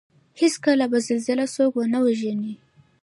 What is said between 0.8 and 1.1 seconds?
به